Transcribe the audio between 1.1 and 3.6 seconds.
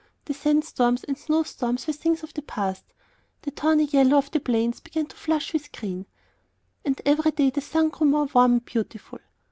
the snow storms were things of the past, the